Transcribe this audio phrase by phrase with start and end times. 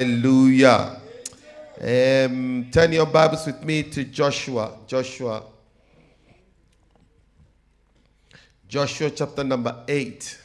[0.00, 1.00] Hallelujah.
[1.80, 4.78] Um, turn your Bibles with me to Joshua.
[4.86, 5.42] Joshua.
[8.68, 10.38] Joshua chapter number 8.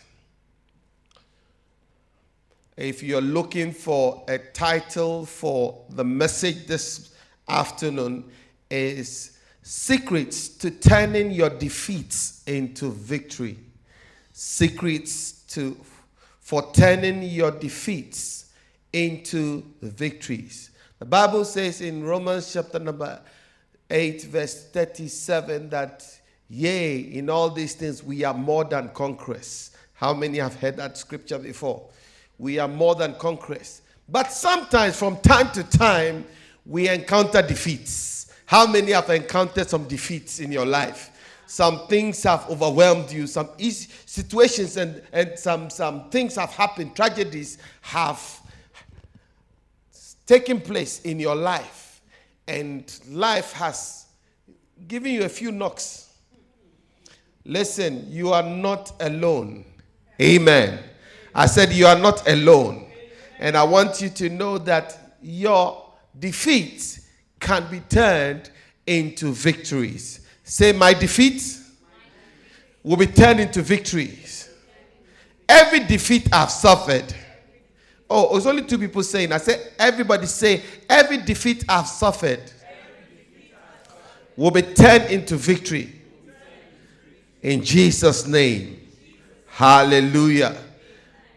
[2.77, 7.13] If you're looking for a title for the message this
[7.47, 8.31] afternoon
[8.71, 13.59] is Secrets to Turning Your Defeats into Victory.
[14.31, 15.77] Secrets to
[16.39, 18.42] for turning your defeats
[18.93, 20.69] into victories.
[20.99, 23.19] The Bible says in Romans chapter number
[23.89, 26.05] 8 verse 37 that
[26.49, 29.71] yea in all these things we are more than conquerors.
[29.93, 31.89] How many have heard that scripture before?
[32.37, 33.81] We are more than conquerors.
[34.07, 36.25] But sometimes from time to time
[36.65, 38.31] we encounter defeats.
[38.45, 41.09] How many have encountered some defeats in your life?
[41.47, 47.57] Some things have overwhelmed you, some situations and, and some, some things have happened, tragedies
[47.81, 48.41] have
[50.25, 52.01] taken place in your life,
[52.47, 54.05] and life has
[54.87, 56.13] given you a few knocks.
[57.45, 59.65] Listen, you are not alone.
[60.21, 60.79] Amen.
[61.35, 62.87] I said, You are not alone.
[63.39, 65.83] And I want you to know that your
[66.17, 67.07] defeats
[67.39, 68.49] can be turned
[68.85, 70.25] into victories.
[70.43, 71.59] Say, My defeat
[72.83, 74.49] will be turned into victories.
[75.49, 77.13] Every defeat I've suffered.
[78.09, 79.31] Oh, it's only two people saying.
[79.31, 82.41] I said, everybody say, every defeat I've suffered
[84.35, 86.01] will be turned into victory.
[87.41, 88.79] In Jesus' name.
[89.47, 90.57] Hallelujah.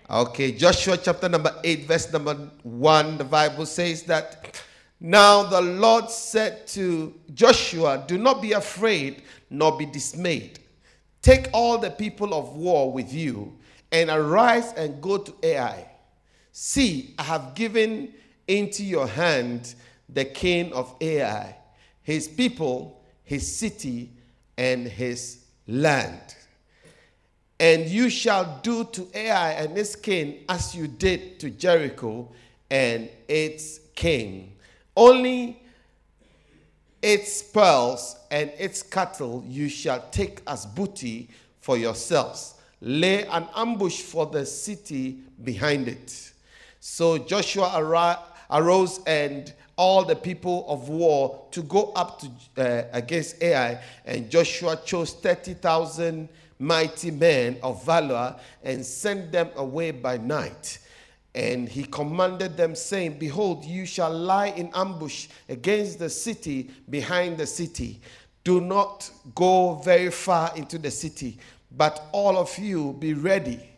[0.09, 4.63] Okay, Joshua chapter number 8, verse number 1, the Bible says that
[5.01, 10.61] now the Lord said to Joshua, Do not be afraid, nor be dismayed.
[11.23, 13.59] Take all the people of war with you,
[13.91, 15.87] and arise and go to Ai.
[16.59, 18.15] See, I have given
[18.49, 19.75] into your hand
[20.09, 21.55] the king of Ai,
[22.03, 24.11] his people, his city,
[24.57, 26.35] and his land.
[27.61, 32.27] And you shall do to Ai and its king as you did to Jericho
[32.71, 34.55] and its king.
[34.97, 35.63] Only
[37.03, 41.29] its pearls and its cattle you shall take as booty
[41.61, 42.55] for yourselves.
[42.81, 46.26] Lay an ambush for the city behind it.
[46.89, 53.43] So Joshua arose and all the people of war to go up to, uh, against
[53.43, 56.29] Ai, and Joshua chose 30,000
[56.61, 60.79] mighty men of valor and sent them away by night.
[61.35, 67.37] And he commanded them, saying, Behold, you shall lie in ambush against the city behind
[67.37, 68.01] the city.
[68.45, 71.39] Do not go very far into the city,
[71.77, 73.76] but all of you be ready.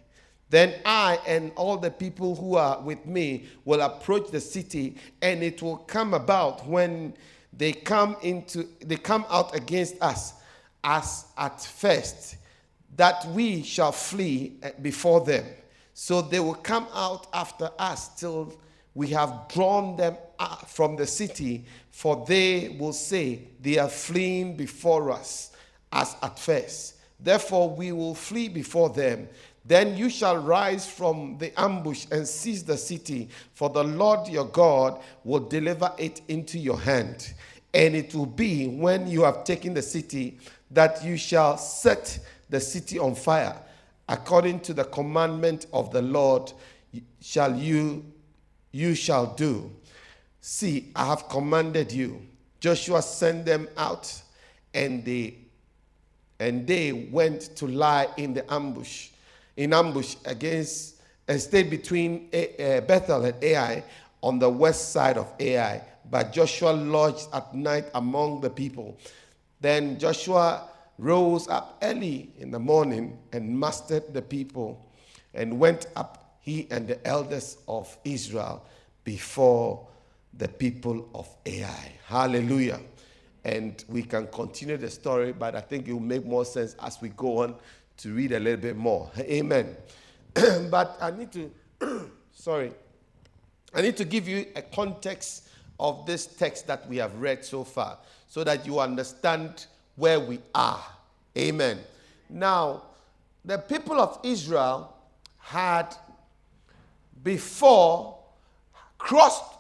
[0.51, 5.43] Then I and all the people who are with me will approach the city, and
[5.43, 7.15] it will come about when
[7.53, 10.35] they come into they come out against us
[10.85, 12.37] as at first
[12.97, 15.45] that we shall flee eh, before them
[16.01, 18.57] so they will come out after us till
[18.95, 24.57] we have drawn them ah, from the city, for they will say, They are fleeing
[24.57, 25.51] before us,
[25.93, 26.95] as at first.
[27.19, 29.29] Therefore, we will flee before them.
[29.69, 34.47] Then you shall rise from the ambush and seize the city, for the Lord your
[34.47, 37.35] God will deliver it into your hand.
[37.73, 40.39] And it will be when you have taken the city
[40.71, 42.19] that you shall set
[42.49, 43.57] the city on fire
[44.09, 46.53] according to the commandment of the Lord
[47.21, 48.05] shall you
[48.73, 49.71] you shall do.
[50.41, 52.23] See, I have commanded you.
[52.61, 54.23] Joshua sent them out,
[54.75, 55.37] and they
[56.41, 59.09] and they went to lie in the ambush,
[59.59, 63.85] in ambush against a state between uh, Bethel and Ai
[64.23, 65.83] on the west side of Ai.
[66.11, 68.97] But Joshua lodged at night among the people.
[69.61, 74.81] Then Joshua rose up early in the morning and mustered the people
[75.35, 78.65] and went up, he and the elders of Israel,
[79.03, 79.87] before
[80.35, 81.93] the people of Ai.
[82.07, 82.81] Hallelujah.
[83.45, 87.01] And we can continue the story, but I think it will make more sense as
[87.01, 87.55] we go on
[87.99, 89.11] to read a little bit more.
[89.19, 89.77] Amen.
[90.71, 91.51] but I need to,
[92.33, 92.73] sorry,
[93.75, 95.49] I need to give you a context
[95.79, 100.41] of this text that we have read so far so that you understand where we
[100.55, 100.83] are.
[101.37, 101.79] Amen.
[102.29, 102.83] Now,
[103.45, 104.95] the people of Israel
[105.39, 105.95] had
[107.23, 108.19] before
[108.99, 109.55] crossed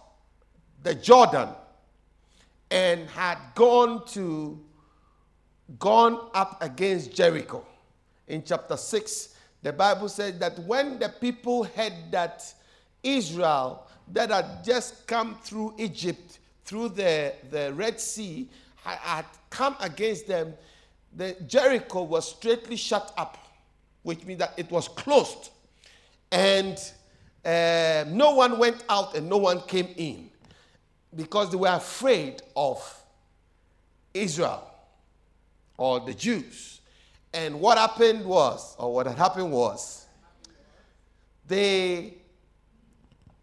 [0.82, 1.48] the Jordan
[2.70, 4.58] and had gone to
[5.78, 7.64] gone up against Jericho.
[8.26, 12.52] In chapter 6, the Bible says that when the people heard that
[13.02, 19.76] Israel that had just come through Egypt, through the, the Red Sea, had, had come
[19.80, 20.54] against them,
[21.14, 23.38] the Jericho was straightly shut up,
[24.02, 25.50] which means that it was closed.
[26.30, 26.78] And
[27.44, 30.30] uh, no one went out and no one came in
[31.14, 33.04] because they were afraid of
[34.14, 34.68] Israel
[35.76, 36.80] or the Jews.
[37.32, 40.06] And what happened was, or what had happened was,
[41.46, 42.14] they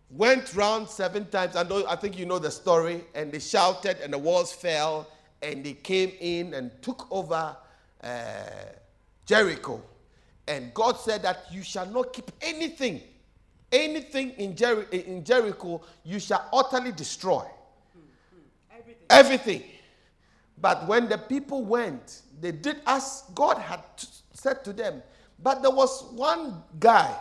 [0.10, 1.56] went round seven times.
[1.56, 3.04] I, know, I think you know the story.
[3.14, 5.08] And they shouted, and the walls fell,
[5.42, 7.56] and they came in and took over
[8.04, 8.08] uh,
[9.26, 9.82] Jericho.
[10.48, 13.02] And God said that you shall not keep anything,
[13.72, 17.46] anything in, Jer- in Jericho, you shall utterly destroy.
[19.10, 19.64] Everything.
[20.62, 23.82] But when the people went, they did as God had
[24.34, 25.02] said to them.
[25.42, 27.16] But there was one guy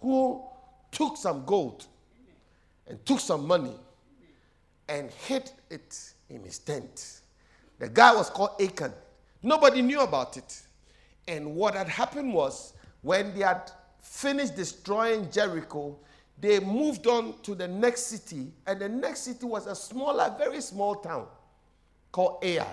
[0.00, 0.42] who
[0.90, 1.86] took some gold
[2.86, 3.74] and took some money
[4.88, 7.20] and hid it in his tent.
[7.78, 8.92] The guy was called Achan.
[9.42, 10.62] Nobody knew about it.
[11.28, 13.70] And what had happened was when they had
[14.02, 15.96] finished destroying Jericho,
[16.40, 20.60] they moved on to the next city, and the next city was a smaller, very
[20.60, 21.26] small town
[22.10, 22.66] called Ai.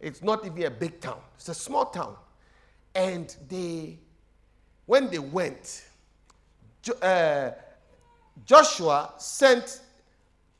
[0.00, 2.16] It's not even a big town, it's a small town.
[2.94, 3.98] And they,
[4.86, 5.84] when they went,
[7.00, 7.50] uh,
[8.44, 9.80] Joshua sent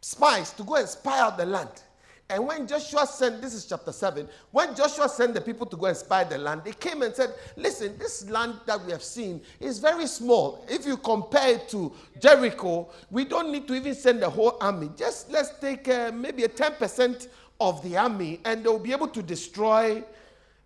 [0.01, 1.83] spies to go and spy out the land.
[2.31, 5.87] And when Joshua sent, this is chapter 7, when Joshua sent the people to go
[5.87, 9.41] and spy the land, they came and said, Listen, this land that we have seen
[9.59, 10.65] is very small.
[10.69, 14.91] If you compare it to Jericho, we don't need to even send the whole army.
[14.97, 17.27] Just let's take uh, maybe a 10%
[17.61, 20.05] of the army and they'll be able to destroy,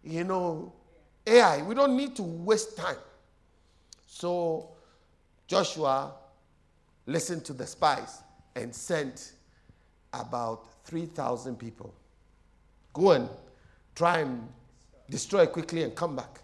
[0.02, 0.70] you know,
[1.26, 1.62] Ai.
[1.62, 2.98] We don't need to waste time.
[4.06, 4.68] So
[5.46, 6.12] Joshua
[7.06, 8.22] listened to the spies
[8.54, 9.32] and sent
[10.12, 11.94] about 3,000 people.
[12.92, 13.28] Go and
[13.94, 14.48] try and
[15.10, 16.40] destroy quickly and come back.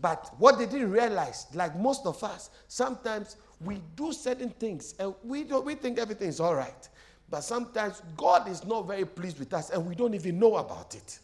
[0.00, 5.14] But what they didn't realize, like most of us, sometimes we do certain things and
[5.22, 6.88] we, don't, we think everything is all right.
[7.30, 10.94] But sometimes God is not very pleased with us and we don't even know about
[10.94, 11.18] it.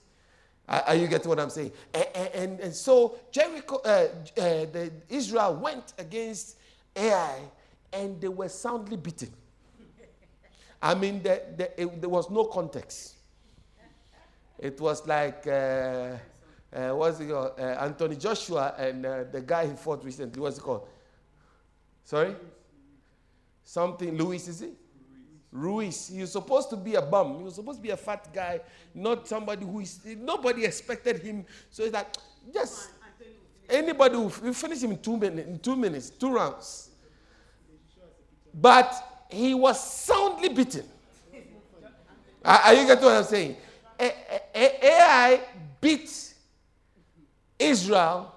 [0.68, 1.72] Are you getting what I'm saying?
[1.94, 4.08] And, and, and so Jericho, uh,
[4.38, 4.66] uh,
[5.08, 6.58] Israel went against
[6.94, 7.40] Ai
[7.92, 9.30] and they were soundly beaten.
[10.80, 13.14] I mean, the, the, it, there was no context.
[14.58, 16.16] It was like, uh,
[16.72, 17.52] uh, what's it called?
[17.58, 20.40] Uh, Anthony Joshua and uh, the guy he fought recently.
[20.40, 20.88] What's it called?
[22.04, 22.34] Sorry?
[23.64, 24.72] Something, Luis, is it?
[25.50, 26.08] Ruiz.
[26.08, 27.38] He was supposed to be a bum.
[27.38, 28.60] He was supposed to be a fat guy,
[28.94, 30.00] not somebody who is.
[30.04, 31.44] Nobody expected him.
[31.70, 32.08] So it's like,
[32.52, 32.90] just
[33.68, 36.90] anybody who will finish him in two in two minutes, two rounds.
[38.52, 40.84] But he was soundly beaten.
[42.44, 43.56] Are you getting what I'm saying?
[44.00, 45.40] Ai
[45.80, 46.34] beat
[47.58, 48.34] Israel,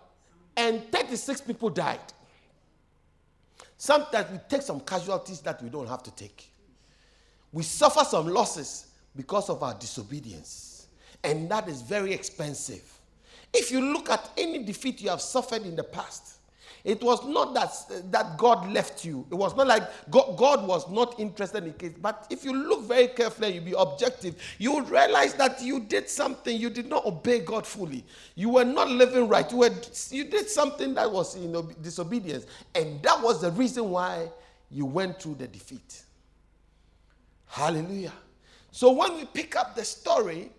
[0.58, 2.00] and 36 people died.
[3.78, 6.52] Sometimes we take some casualties that we don't have to take.
[7.52, 10.88] We suffer some losses because of our disobedience,
[11.24, 12.84] and that is very expensive.
[13.54, 16.38] If you look at any defeat you have suffered in the past,
[16.84, 19.26] it was not that, that God left you.
[19.30, 21.94] It was not like God, God was not interested in the case.
[22.02, 26.10] But if you look very carefully, you be objective, you would realize that you did
[26.10, 26.60] something.
[26.60, 28.04] You did not obey God fully.
[28.36, 29.50] You were not living right.
[29.52, 29.72] You, were,
[30.10, 32.46] you did something that was in disobedience.
[32.74, 34.30] And that was the reason why
[34.72, 36.04] you went through the defeat.
[37.48, 38.14] Hallelujah.
[38.72, 40.52] So when we pick up the story,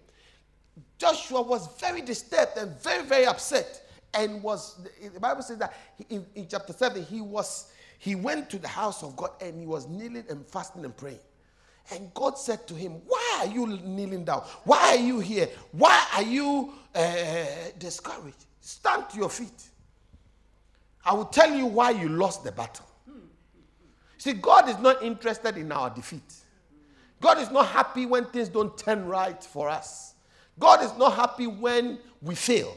[0.99, 4.77] Joshua was very disturbed and very, very upset and was
[5.13, 5.75] the bible says that
[6.09, 9.67] in, in, chapter 7 he was he went to the house of god and he
[9.67, 11.21] was kneeling and fasting and praying.
[11.91, 14.43] And god said to him why are you kneeling down?
[14.65, 15.49] Why are you here?
[15.73, 17.45] Why are you uh,
[17.79, 18.45] discouraged?
[18.61, 19.69] Stand to your feet.
[21.05, 22.87] I will tell you why you lost the battle.
[24.19, 26.35] See god is not interested in our defeat.
[27.21, 30.15] God is not happy when things don't turn right for us.
[30.59, 32.77] God is not happy when we fail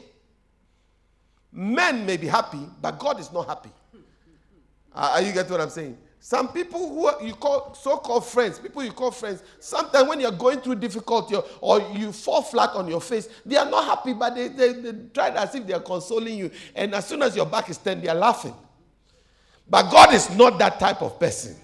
[1.58, 3.70] Men may be happy, but God is not happy.
[4.94, 5.96] are you getting what I'm saying?
[6.20, 10.60] Some people who you call so-called friends, people you call friends, sometimes when you're going
[10.60, 14.34] through difficulty or, or, you fall flat on your face, they are not happy, but
[14.34, 16.50] they, they, they try as if they are consoling you.
[16.74, 18.54] And as soon as your back is turned, they are laughing.
[19.70, 21.56] But God is not that type of person.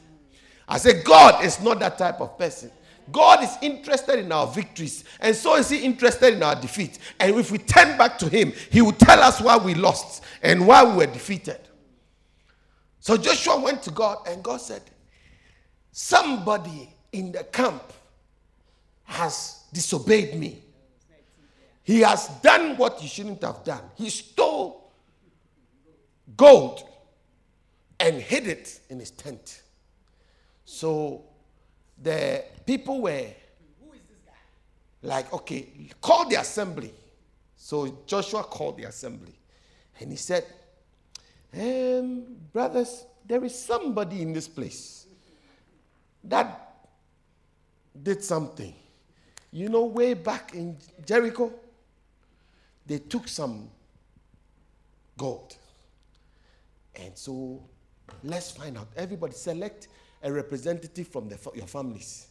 [0.66, 2.70] I say God is not that type of person.
[3.10, 6.98] God is interested in our victories, and so is He interested in our defeat.
[7.18, 10.66] And if we turn back to Him, He will tell us why we lost and
[10.66, 11.58] why we were defeated.
[13.00, 14.82] So Joshua went to God, and God said,
[15.90, 17.82] somebody in the camp
[19.04, 20.62] has disobeyed me.
[21.82, 23.82] He has done what he shouldn't have done.
[23.96, 24.92] He stole
[26.36, 26.88] gold
[27.98, 29.62] and hid it in his tent.
[30.64, 31.24] So
[32.02, 33.26] the people were
[35.02, 35.68] like, okay,
[36.00, 36.92] call the assembly.
[37.56, 39.34] So Joshua called the assembly
[40.00, 40.44] and he said,
[41.54, 45.06] um, Brothers, there is somebody in this place
[46.24, 46.86] that
[48.00, 48.74] did something.
[49.52, 51.52] You know, way back in Jericho,
[52.86, 53.68] they took some
[55.16, 55.56] gold.
[56.94, 57.62] And so
[58.24, 58.88] let's find out.
[58.96, 59.88] Everybody select
[60.22, 62.28] a representative from the, your families,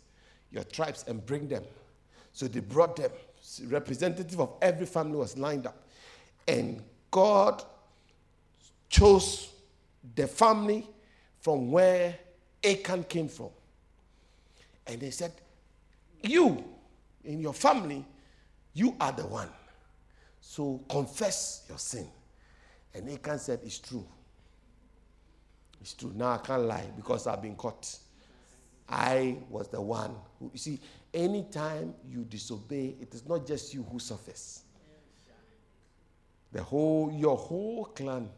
[0.51, 1.63] your tribes, and bring them.
[2.33, 3.11] So they brought them.
[3.65, 5.87] Representative of every family was lined up.
[6.47, 7.63] And God
[8.89, 9.49] chose
[10.15, 10.87] the family
[11.39, 12.15] from where
[12.63, 13.49] Achan came from.
[14.87, 15.33] And they said,
[16.23, 16.63] You,
[17.23, 18.05] in your family,
[18.73, 19.49] you are the one.
[20.39, 22.07] So confess your sin.
[22.93, 24.05] And Achan said, It's true.
[25.81, 26.13] It's true.
[26.15, 27.97] Now I can't lie because I've been caught.
[28.87, 30.79] I was the one who, you see,
[31.13, 34.61] anytime you disobey, it is not just you who suffers.
[36.51, 38.29] The whole, your whole clan,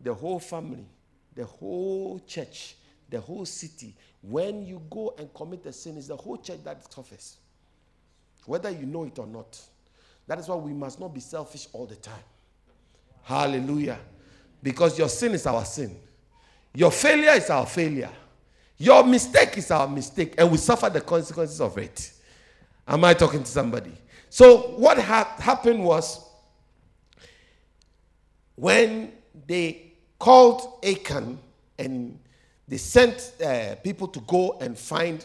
[0.00, 0.86] the whole family,
[1.34, 2.76] the whole church,
[3.10, 6.92] the whole city, when you go and commit a sin, it's the whole church that
[6.92, 7.36] suffers.
[8.46, 9.60] Whether you know it or not.
[10.26, 12.14] That is why we must not be selfish all the time.
[13.22, 13.98] Hallelujah.
[14.62, 15.96] Because your sin is our sin.
[16.76, 18.10] Your failure is our failure.
[18.76, 22.12] Your mistake is our mistake, and we suffer the consequences of it.
[22.86, 23.92] Am I talking to somebody?
[24.28, 26.22] So, what ha- happened was
[28.56, 29.12] when
[29.46, 31.38] they called Achan
[31.78, 32.18] and
[32.68, 35.24] they sent uh, people to go and find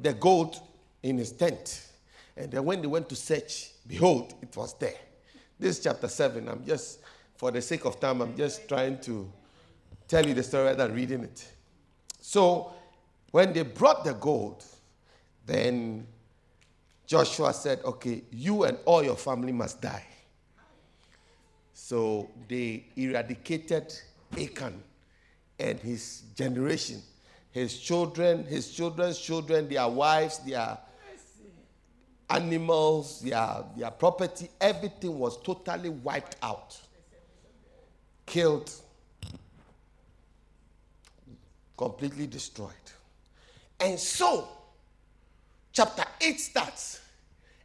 [0.00, 0.58] the gold
[1.02, 1.86] in his tent.
[2.34, 4.96] And then when they went to search, behold, it was there.
[5.58, 6.48] This is chapter 7.
[6.48, 7.00] I'm just,
[7.36, 9.30] for the sake of time, I'm just trying to
[10.08, 11.46] tell you the story rather than reading it.
[12.20, 12.72] So
[13.30, 14.64] when they brought the gold,
[15.46, 16.06] then
[17.06, 20.06] Joshua said, Okay, you and all your family must die.
[21.72, 23.92] So they eradicated
[24.32, 24.82] Achan
[25.58, 27.02] and his generation,
[27.50, 30.78] his children, his children's children, their wives, their
[32.30, 36.78] animals, their, their property, everything was totally wiped out,
[38.24, 38.70] killed,
[41.82, 42.70] completely destroyed.
[43.80, 44.46] And so,
[45.72, 47.00] chapter 8 starts.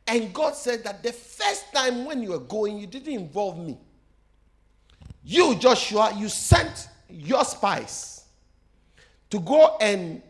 [0.07, 3.77] And God said that the first time when you were going, you didn't involve me.
[5.24, 8.24] You, Joshua, you sent your spies
[9.29, 10.21] to go and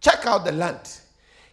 [0.00, 1.00] check out the land.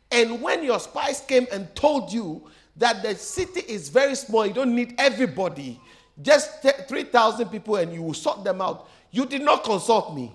[0.10, 4.54] And when your spies came and told you that the city is very small, you
[4.54, 5.80] don't need everybody,
[6.22, 10.34] just 3,000 people, and you will sort them out, you did not consult me.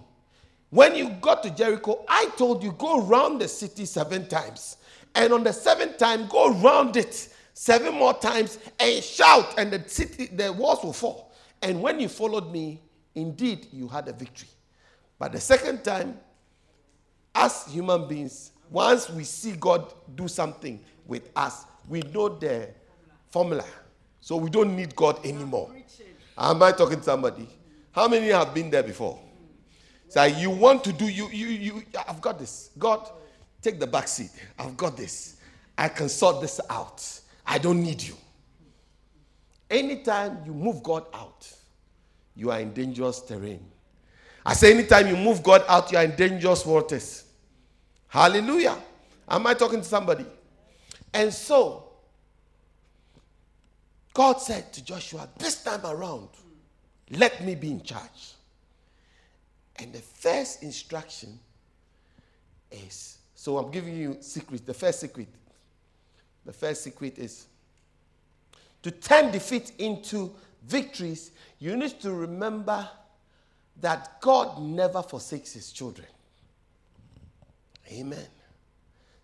[0.71, 4.77] When you got to Jericho, I told you go round the city seven times.
[5.15, 9.89] And on the seventh time, go round it seven more times and shout, and the
[9.89, 11.33] city, the walls will fall.
[11.63, 12.83] And when you followed me,
[13.15, 14.49] indeed you had a victory.
[15.19, 16.19] But the second time,
[17.35, 22.69] as human beings, once we see God do something with us, we know the
[23.29, 23.65] formula.
[24.21, 25.75] So we don't need God anymore.
[26.37, 27.49] Am I talking to somebody?
[27.93, 29.19] How many have been there before?
[30.09, 32.71] So you want to do, you, you, you, I've got this.
[32.79, 33.11] God,
[33.61, 34.31] take the back seat.
[34.59, 35.37] I've got this.
[35.77, 37.21] I can sort this out.
[37.47, 38.15] I don't need you.
[39.69, 41.53] Anytime you move God out,
[42.35, 43.61] you are in dangerous terrain.
[44.45, 47.25] I say, anytime you move God out, you are in dangerous waters.
[48.07, 48.77] Hallelujah.
[49.29, 50.25] Am I talking to somebody?
[51.13, 51.91] And so,
[54.15, 56.29] God said to Joshua, This time around,
[57.11, 58.36] let me be in charge.
[59.79, 61.39] And the first instruction
[62.71, 64.67] is so I'm giving you secret.
[64.67, 65.29] The first secret.
[66.45, 67.47] The first secret is
[68.83, 70.33] to turn defeat into
[70.67, 72.89] victories, you need to remember
[73.81, 76.09] that God never forsakes his children.
[77.93, 78.27] Amen.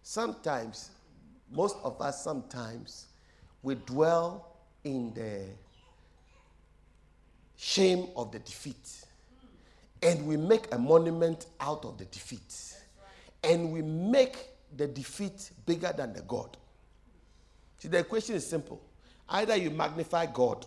[0.03, 0.91] Sometimes,
[1.51, 3.07] most of us sometimes,
[3.63, 5.47] we dwell in the
[7.57, 9.05] shame of the defeat
[10.03, 12.75] and we make a monument out of the defeat.
[13.45, 14.37] And we make
[14.77, 16.57] the defeat bigger than the God.
[17.79, 18.81] See, the question is simple.
[19.29, 20.67] Either you magnify God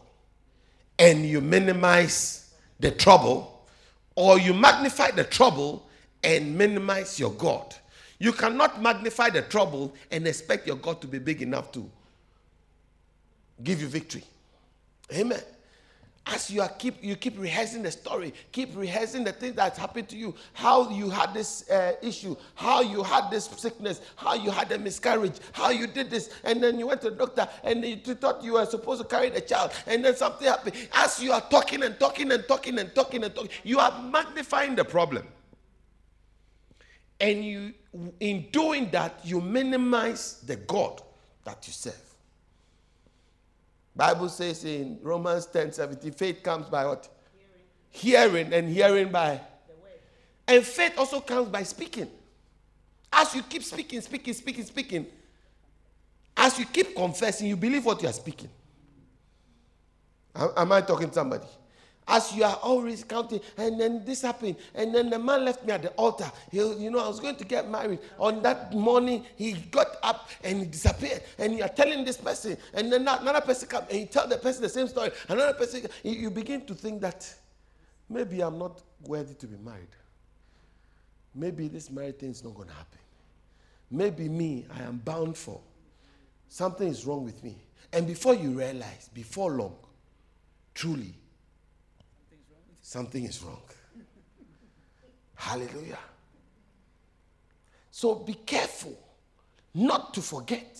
[0.98, 3.68] and you minimize the trouble,
[4.15, 5.88] or you magnify the trouble
[6.24, 7.75] and minimize your God.
[8.20, 11.89] You cannot magnify the trouble and expect your God to be big enough to
[13.62, 14.24] give you victory.
[15.13, 15.42] Amen.
[16.27, 20.10] As you are keep you keep rehearsing the story, keep rehearsing the things that happened
[20.10, 24.50] to you, how you had this uh, issue, how you had this sickness, how you
[24.50, 27.86] had a miscarriage, how you did this, and then you went to the doctor and
[27.86, 30.75] you thought you were supposed to carry the child, and then something happened.
[30.94, 34.75] As you are talking and talking and talking and talking and talking, you are magnifying
[34.75, 35.27] the problem.
[37.20, 37.74] And you,
[38.20, 41.01] in doing that, you minimize the God
[41.44, 42.14] that you serve.
[43.95, 47.07] Bible says in Romans 10 17, faith comes by what?
[47.89, 49.39] Hearing, hearing and hearing by.
[50.47, 52.09] And faith also comes by speaking.
[53.11, 55.05] As you keep speaking, speaking, speaking, speaking,
[56.35, 58.49] as you keep confessing, you believe what you are speaking.
[60.35, 61.47] Am I talking to somebody?
[62.07, 65.74] As you are always counting, and then this happened, and then the man left me
[65.74, 66.31] at the altar.
[66.51, 68.00] He, you know, I was going to get married.
[68.19, 71.24] On that morning, he got up and he disappeared.
[71.39, 74.38] And you are telling this person, and then another person comes and you tell the
[74.38, 75.12] person the same story.
[75.29, 77.33] Another person, you begin to think that
[78.07, 79.88] maybe I'm not worthy to be married.
[81.33, 83.00] Maybe this marriage thing is not going to happen.
[83.91, 85.59] Maybe me, I am bound for.
[86.47, 87.57] Something is wrong with me.
[87.91, 89.75] And before you realize, before long,
[90.74, 91.13] truly,
[92.86, 93.63] something is wrong.
[95.34, 95.98] Hallelujah.
[97.89, 98.96] So be careful
[99.74, 100.80] not to forget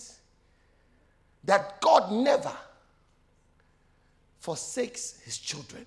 [1.42, 2.52] that God never
[4.38, 5.84] forsakes his children.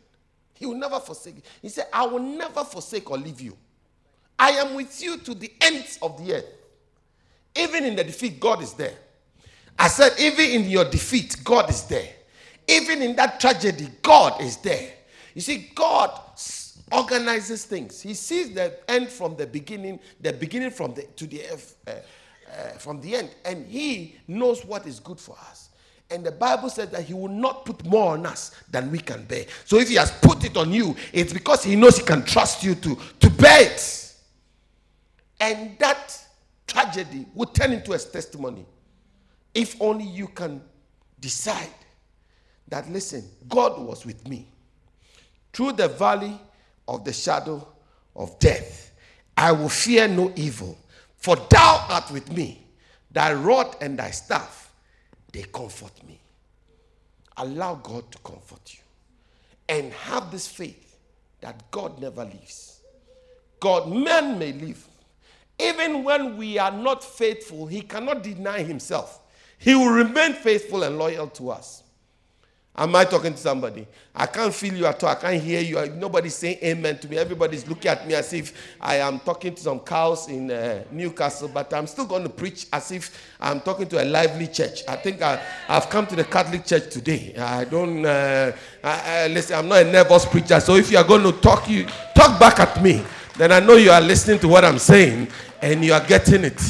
[0.56, 1.38] He will never forsake.
[1.38, 1.42] You.
[1.62, 3.56] He said, I will never forsake or leave you.
[4.38, 6.46] I am with you to the ends of the earth.
[7.56, 8.96] Even in the defeat, God is there.
[9.78, 12.10] I said, even in your defeat, God is there.
[12.68, 14.96] Even in that tragedy, God is there.
[15.40, 16.20] You see, God
[16.92, 18.02] organizes things.
[18.02, 22.72] He sees the end from the beginning, the beginning from the to the uh, uh,
[22.78, 25.70] from the end, and He knows what is good for us.
[26.12, 29.24] And the Bible says that He will not put more on us than we can
[29.24, 29.46] bear.
[29.64, 32.62] So if He has put it on you, it's because He knows He can trust
[32.62, 34.16] you to to bear it.
[35.40, 36.22] And that
[36.68, 38.66] tragedy will turn into a testimony
[39.54, 40.62] if only you can
[41.22, 41.70] decide
[42.68, 44.46] that listen, God was with me
[45.54, 46.40] through the valley
[46.88, 47.68] of the shadow
[48.16, 48.92] of death,
[49.36, 50.78] I will fear no evil,
[51.18, 52.66] for thou art with me.
[53.12, 54.72] Thy rod and thy staff,
[55.32, 56.20] they comfort me.
[57.38, 58.80] Allow God to comfort you.
[59.68, 60.98] And have this faith
[61.42, 62.82] that God never leaves.
[63.60, 64.86] God, man may leave.
[65.60, 69.20] Even when we are not faithful, he cannot deny himself.
[69.58, 71.84] He will remain faithful and loyal to us.
[72.80, 73.86] Am I talking to somebody?
[74.16, 75.10] I can't feel you at all.
[75.10, 75.86] I can't hear you.
[75.98, 77.18] Nobody's saying amen to me.
[77.18, 81.50] Everybody's looking at me as if I am talking to some cows in uh, Newcastle,
[81.54, 84.84] but I'm still going to preach as if I'm talking to a lively church.
[84.88, 85.36] I think I,
[85.68, 87.36] have come to the Catholic Church today.
[87.38, 89.58] I don't uh, I, I, listen.
[89.58, 92.62] I'm not a nervous preacher, so if you are going to talk, you talk back
[92.62, 93.04] at me.
[93.38, 95.28] Then I know you are listening to what I'm saying
[95.62, 96.62] and you are getting it.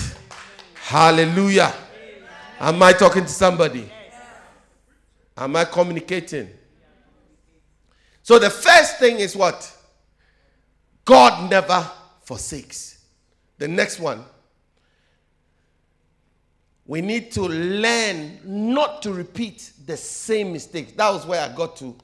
[0.73, 1.71] Hallelujah.
[2.59, 3.91] Am I talking to somebody?
[5.39, 6.49] Am I communicating?
[8.23, 9.71] So the first thing is what?
[11.05, 11.89] God never
[12.23, 13.05] forsakes.
[13.57, 14.25] The next one,
[16.85, 20.91] we need to learn not to repeat the same mistakes.
[20.91, 21.95] That was where I got to.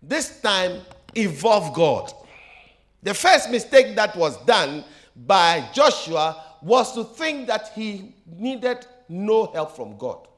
[0.00, 0.82] This time,
[1.16, 2.12] evolve God.
[3.02, 4.84] The first mistake that was done
[5.16, 10.28] by Joshua was to think that he needed no help from God.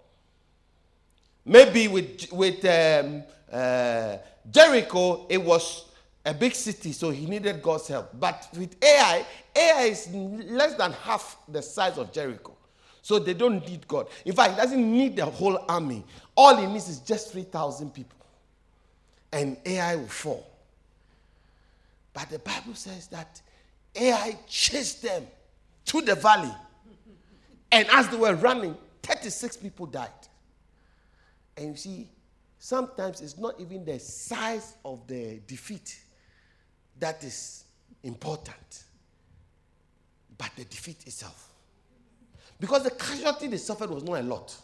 [1.44, 4.16] Maybe with, with um, uh,
[4.50, 5.86] Jericho, it was
[6.24, 8.18] a big city, so he needed God's help.
[8.18, 12.56] But with Ai, Ai is less than half the size of Jericho.
[13.02, 14.08] So they don't need God.
[14.24, 16.02] In fact, he doesn't need the whole army.
[16.34, 18.16] All he needs is just 3,000 people.
[19.30, 20.46] And Ai will fall.
[22.14, 23.42] But the Bible says that
[23.94, 25.26] Ai chased them
[25.86, 26.54] to the valley.
[27.70, 30.08] And as they were running, 36 people died.
[31.56, 32.08] And you see,
[32.58, 36.00] sometimes it's not even the size of the defeat
[36.98, 37.64] that is
[38.02, 38.84] important,
[40.36, 41.48] but the defeat itself.
[42.60, 44.56] Because the casualty they suffered was not a lot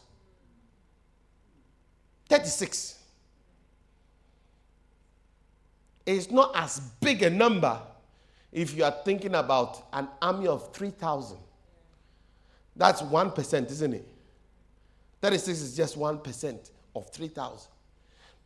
[2.31, 2.96] 36.
[6.07, 7.79] It's not as big a number
[8.53, 11.37] if you are thinking about an army of 3,000.
[12.76, 14.09] That's 1%, isn't it?
[15.20, 17.70] 36 is just 1% of 3,000.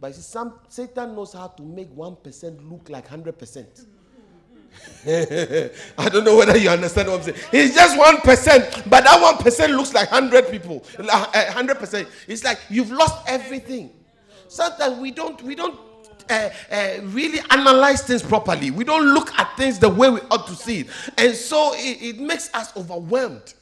[0.01, 3.87] But see, some, Satan knows how to make 1% look like 100%.
[5.07, 7.39] I don't know whether you understand what I'm saying.
[7.53, 10.85] It's just one percent, but that one percent looks like hundred people.
[10.99, 12.09] Hundred percent.
[12.27, 13.91] It's like you've lost everything.
[14.49, 15.79] Sometimes we don't we don't
[16.29, 18.71] uh, uh, really analyze things properly.
[18.71, 22.17] We don't look at things the way we ought to see it, and so it,
[22.17, 23.55] it makes us overwhelmed.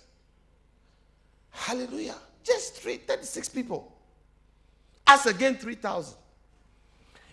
[1.51, 2.17] Hallelujah!
[2.43, 3.92] Just three, 36 people.
[5.27, 6.17] Again, three thousand,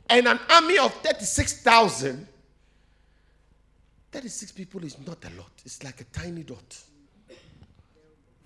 [0.10, 2.28] and an army of thirty-six thousand
[4.12, 5.52] 36 people is not a lot.
[5.66, 6.78] It's like a tiny dot.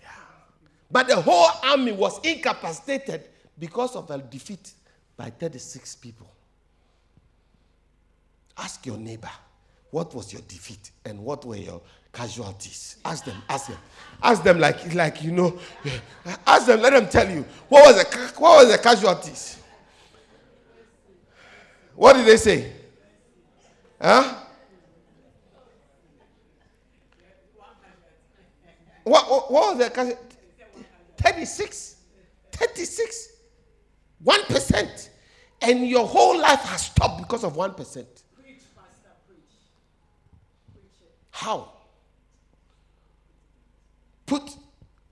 [0.01, 0.09] Yeah.
[0.91, 3.23] But the whole army was incapacitated
[3.57, 4.71] because of a defeat
[5.15, 6.27] by 36 people.
[8.57, 9.31] Ask your neighbor,
[9.91, 11.81] what was your defeat and what were your
[12.13, 12.97] casualties?
[13.03, 13.77] Ask them, ask them.
[14.21, 15.59] Ask them like, like you know,
[16.47, 17.45] ask them, let them tell you.
[17.67, 19.57] What was the, what was the casualties?
[21.95, 22.71] What did they say?
[24.01, 24.35] Huh?
[29.03, 30.17] What, what, what was the
[31.17, 31.95] 36.
[32.51, 33.27] 36.
[34.23, 35.09] 1%.
[35.61, 38.05] And your whole life has stopped because of 1%.
[41.31, 41.73] How?
[44.33, 44.55] Put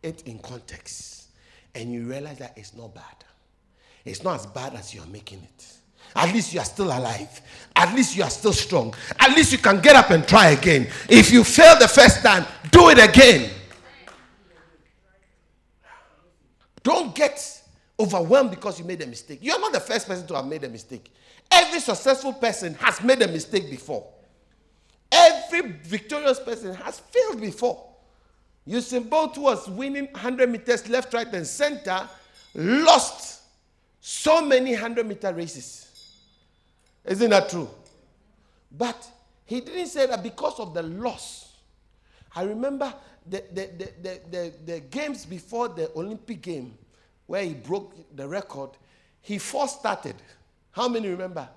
[0.01, 1.27] it in context
[1.75, 3.03] and you realize that it's not bad.
[4.03, 5.73] It's not as bad as you're making it.
[6.15, 7.39] At least you are still alive.
[7.75, 8.95] At least you are still strong.
[9.19, 10.87] At least you can get up and try again.
[11.07, 13.51] If you fail the first time, do it again.
[16.81, 17.61] Don't get
[17.99, 19.37] overwhelmed because you made a mistake.
[19.43, 21.13] You're not the first person to have made a mistake.
[21.51, 24.03] Every successful person has made a mistake before.
[25.11, 27.90] Every victorious person has failed before.
[28.67, 32.07] Usain Bolt was winning 100 meters left, right, and center,
[32.53, 33.41] lost
[33.99, 35.87] so many 100 meter races.
[37.05, 37.69] Isn't that true?
[38.71, 39.07] But
[39.45, 41.53] he didn't say that because of the loss.
[42.35, 42.93] I remember
[43.27, 43.69] the, the,
[44.01, 46.77] the, the, the, games before the Olympic game,
[47.27, 48.69] where he broke the record,
[49.21, 50.15] he first started.
[50.71, 51.47] How many remember?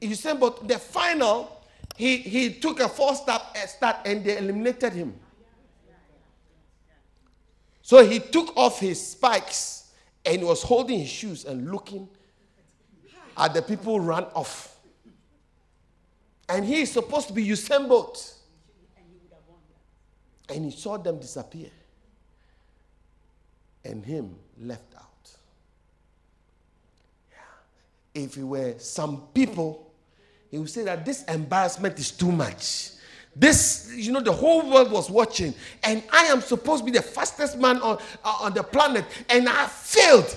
[0.00, 1.62] You said, but the final,
[1.96, 5.14] he, he took a four step eh, start and they eliminated him.
[7.84, 9.92] So he took off his spikes
[10.24, 12.08] and was holding his shoes and looking
[13.36, 14.74] at the people run off.
[16.48, 18.36] And he is supposed to be Usain Bolt.
[20.48, 21.68] And he saw them disappear.
[23.84, 25.30] And him left out.
[27.30, 28.22] Yeah.
[28.22, 29.92] If he were some people,
[30.50, 32.92] he would say that this embarrassment is too much.
[33.36, 37.02] This, you know, the whole world was watching, and I am supposed to be the
[37.02, 40.32] fastest man on, uh, on the planet, and I failed.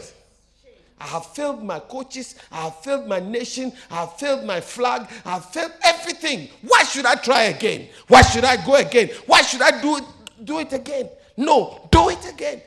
[0.99, 2.36] I have failed my coaches.
[2.51, 3.71] I have failed my nation.
[3.91, 5.07] I have failed my flag.
[5.25, 6.49] I have failed everything.
[6.63, 7.89] Why should I try again?
[8.07, 9.12] Why should I go again?
[9.27, 10.03] Why should I do it,
[10.43, 11.10] do it again?
[11.38, 12.63] No, do it again.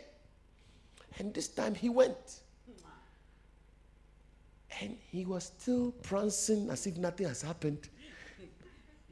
[1.19, 2.41] And this time he went.
[4.81, 7.89] And he was still prancing as if nothing has happened.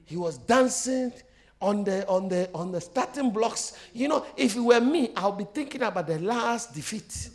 [0.09, 1.13] He was dancing
[1.61, 3.79] on the on the on the starting blocks.
[3.93, 7.29] You know, if it were me, I'll be thinking about the last defeat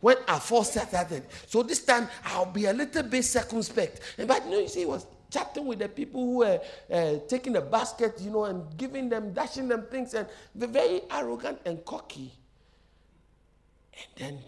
[0.00, 1.24] when I first started.
[1.46, 4.00] So this time I'll be a little bit circumspect.
[4.26, 6.60] But you know, you see, he was chatting with the people who were
[6.92, 11.60] uh, taking the basket, you know, and giving them, dashing them things, and very arrogant
[11.64, 12.30] and cocky.
[13.94, 14.38] And then,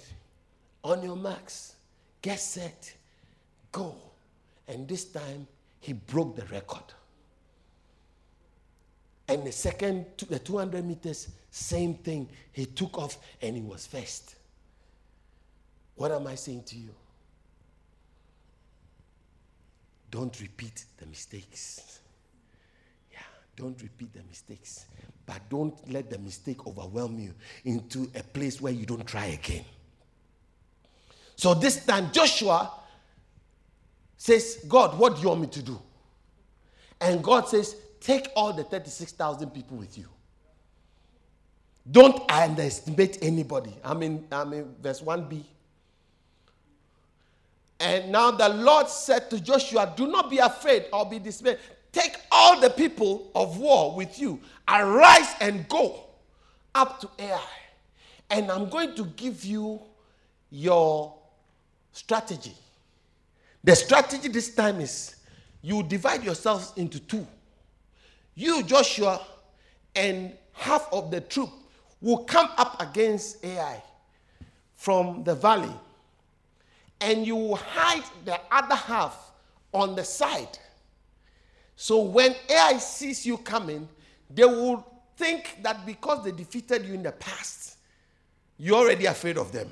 [0.84, 1.76] on your marks,
[2.20, 2.94] get set,
[3.72, 3.96] go.
[4.68, 5.46] And this time,
[5.80, 6.84] he broke the record.
[9.30, 12.28] And the second, the 200 meters, same thing.
[12.50, 14.34] He took off and he was first.
[15.94, 16.92] What am I saying to you?
[20.10, 22.00] Don't repeat the mistakes.
[23.12, 23.18] Yeah,
[23.54, 24.86] don't repeat the mistakes.
[25.24, 27.32] But don't let the mistake overwhelm you
[27.64, 29.64] into a place where you don't try again.
[31.36, 32.72] So this time, Joshua
[34.16, 35.80] says, God, what do you want me to do?
[37.00, 40.06] And God says, take all the 36,000 people with you.
[41.90, 43.74] Don't underestimate anybody.
[43.84, 45.42] I mean, I mean, verse 1b.
[47.80, 51.58] And now the Lord said to Joshua, Do not be afraid or be dismayed.
[51.92, 54.40] Take all the people of war with you.
[54.68, 56.04] Arise and go
[56.74, 57.40] up to Ai.
[58.28, 59.80] And I'm going to give you
[60.50, 61.14] your
[61.92, 62.54] strategy.
[63.64, 65.16] The strategy this time is
[65.62, 67.26] you divide yourselves into two.
[68.40, 69.20] You, Joshua,
[69.94, 71.50] and half of the troop
[72.00, 73.82] will come up against Ai
[74.76, 75.74] from the valley
[77.02, 79.32] and you will hide the other half
[79.74, 80.58] on the side
[81.76, 83.86] So when Ai sees you coming,
[84.30, 84.86] they will
[85.18, 87.76] think that because they defeated you in the past,
[88.56, 89.68] you're already afraid of them.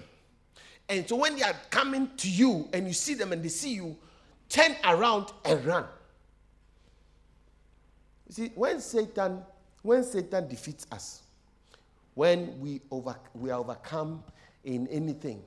[0.91, 3.73] And so when they are coming to you and you see them and they see
[3.73, 3.97] you,
[4.51, 5.85] turn around and run.
[8.29, 9.43] You see, when Satan,
[9.83, 11.23] when Satan defeats us,
[12.15, 14.23] when we over we are overcome
[14.65, 15.43] in anything,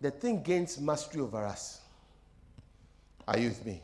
[0.00, 1.80] the thing gains mastery over us.
[3.26, 3.82] Are you with me?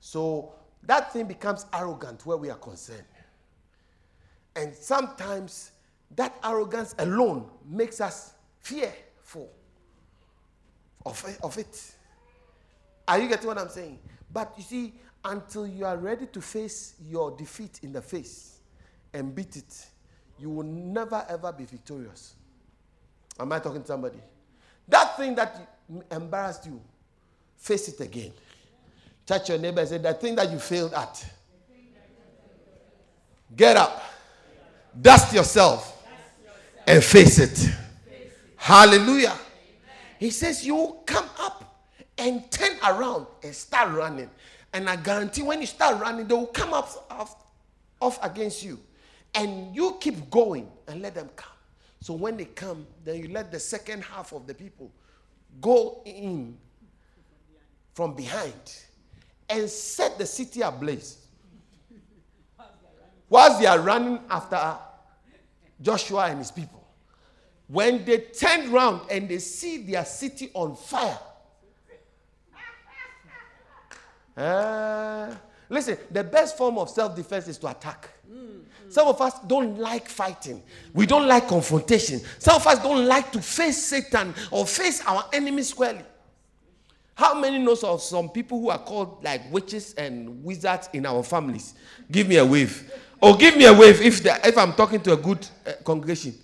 [0.00, 0.54] So
[0.84, 3.04] that thing becomes arrogant where we are concerned.
[4.56, 5.72] And sometimes
[6.16, 9.50] that arrogance alone makes us fearful
[11.06, 11.94] of, of it.
[13.08, 13.98] Are you getting what I'm saying?
[14.32, 18.58] But you see, until you are ready to face your defeat in the face
[19.12, 19.86] and beat it,
[20.38, 22.34] you will never ever be victorious.
[23.38, 24.18] Am I talking to somebody?
[24.88, 25.56] That thing that
[26.10, 26.80] embarrassed you,
[27.56, 28.32] face it again.
[29.24, 31.24] Touch your neighbor and say, That thing that you failed at.
[33.54, 34.02] Get up,
[35.00, 36.06] dust yourself,
[36.86, 37.70] and face it.
[38.56, 39.36] Hallelujah.
[40.18, 44.30] He says, You come up and turn around and start running.
[44.72, 47.36] And I guarantee when you start running, they will come up off,
[48.00, 48.78] off against you.
[49.34, 51.52] And you keep going and let them come.
[52.00, 54.90] So when they come, then you let the second half of the people
[55.60, 56.56] go in
[57.94, 58.80] from behind
[59.48, 61.18] and set the city ablaze.
[63.28, 64.76] Whilst they are running after
[65.80, 66.86] Joshua and his people.
[67.66, 71.18] When they turn round and they see their city on fire,
[74.36, 75.34] uh,
[75.68, 78.08] listen, the best form of self defense is to attack.
[78.92, 80.62] Some of us don't like fighting.
[80.92, 82.20] We don't like confrontation.
[82.38, 86.04] Some of us don't like to face Satan or face our enemy squarely.
[87.14, 91.22] How many knows of some people who are called like witches and wizards in our
[91.22, 91.72] families?
[92.10, 92.92] Give me a wave.
[93.18, 96.34] Or give me a wave if, if I'm talking to a good uh, congregation.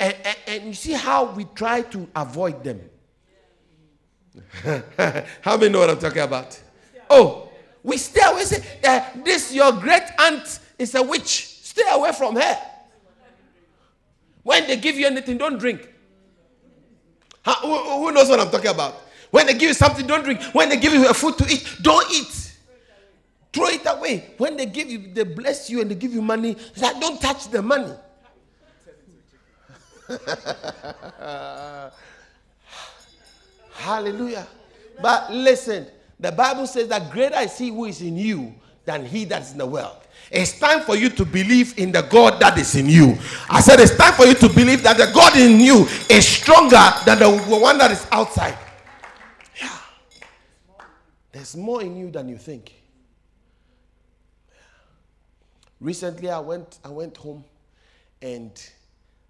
[0.00, 2.80] And, and, and you see how we try to avoid them.
[5.40, 6.60] how many know what I'm talking about?
[7.08, 7.48] Oh,
[7.82, 8.44] we stay away.
[8.44, 11.60] Say, uh, this your great aunt is a witch.
[11.62, 12.58] Stay away from her.
[14.42, 15.92] When they give you anything, don't drink.
[17.44, 18.94] Who, who knows what I'm talking about?
[19.30, 20.40] When they give you something, don't drink.
[20.52, 22.52] When they give you a food to eat, don't eat.
[23.52, 24.34] Throw it away.
[24.38, 27.62] When they give you, they bless you and they give you money, don't touch the
[27.62, 27.92] money.
[33.76, 34.46] Hallelujah.
[35.00, 35.86] But listen,
[36.18, 39.58] the Bible says that greater is he who is in you than he that's in
[39.58, 39.96] the world.
[40.30, 43.16] It's time for you to believe in the God that is in you.
[43.48, 46.82] I said it's time for you to believe that the God in you is stronger
[47.04, 48.58] than the one that is outside.
[49.60, 49.78] Yeah.
[51.30, 52.74] There's more in you than you think.
[55.80, 57.44] Recently I went I went home
[58.22, 58.50] and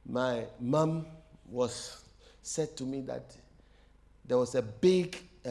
[0.09, 1.07] my mom
[1.51, 2.05] was
[2.43, 3.37] said to me that
[4.27, 5.51] there was a big uh,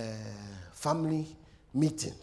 [0.74, 1.28] family
[1.74, 2.14] meeting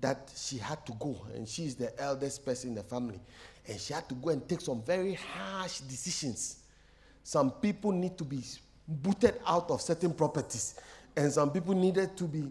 [0.00, 3.20] that she had to go, and she's the eldest person in the family,
[3.66, 6.58] and she had to go and take some very harsh decisions.
[7.24, 8.42] Some people need to be
[8.86, 10.76] booted out of certain properties,
[11.16, 12.44] and some people needed to be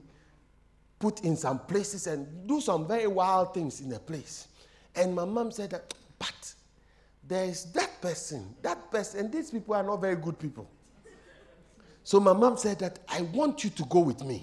[0.99, 4.47] put in some places and do some very wild things in a place.
[4.95, 6.53] And my mom said that, but
[7.27, 10.67] there is that person, that person, and these people are not very good people.
[12.07, 14.41] So my mom said that I want you to go with me.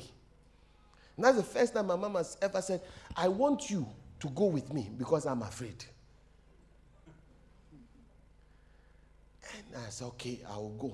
[1.16, 2.82] And that's the first time my mom has ever said,
[3.16, 3.88] I want you
[4.20, 5.82] to go with me because I'm afraid.
[9.54, 10.92] And I said, okay, I will go.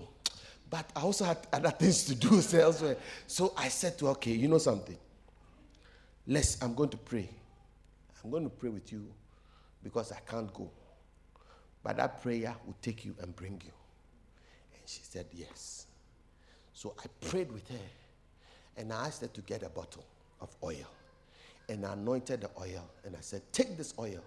[0.71, 2.99] But I also had other things to do elsewhere.
[3.27, 4.97] So I said to her, okay, you know something?
[6.29, 7.29] Let's, I'm going to pray.
[8.23, 9.09] I'm going to pray with you
[9.83, 10.71] because I can't go.
[11.83, 13.73] But that prayer will take you and bring you.
[14.73, 15.80] And she said, yes.
[16.81, 17.87] So I prayed with her
[18.79, 20.03] and I asked her to get a bottle
[20.41, 20.89] of oil.
[21.69, 24.25] And I anointed the oil and I said, Take this oil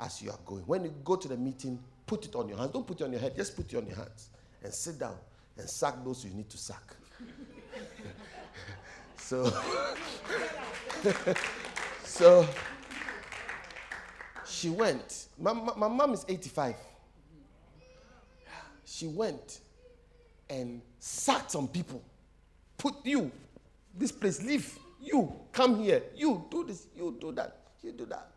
[0.00, 0.64] as you are going.
[0.64, 2.72] When you go to the meeting, put it on your hands.
[2.72, 4.30] Don't put it on your head, just put it on your hands
[4.64, 5.14] and sit down
[5.56, 6.96] and suck those you need to suck.
[9.16, 9.52] so,
[12.02, 12.48] so
[14.44, 15.28] she went.
[15.38, 16.74] My, my, my mom is 85.
[18.84, 19.60] She went
[20.48, 22.02] and sacked some people.
[22.78, 23.30] Put you,
[23.96, 24.78] this place, leave.
[25.00, 26.02] You, come here.
[26.14, 26.86] You, do this.
[26.96, 27.56] You, do that.
[27.82, 28.30] You, do that.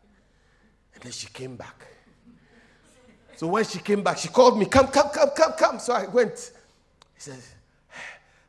[0.93, 1.85] And then she came back.
[3.35, 5.79] So when she came back, she called me, come, come, come, come, come.
[5.79, 6.51] So I went.
[7.15, 7.53] He says,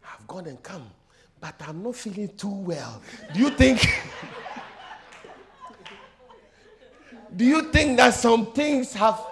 [0.05, 0.91] I've gone and come,
[1.41, 3.01] but I'm not feeling too well.
[3.33, 3.81] Do you think?
[7.37, 9.25] Do you think that some things have